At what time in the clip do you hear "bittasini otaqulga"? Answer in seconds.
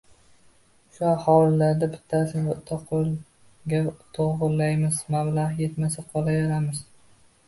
1.95-3.81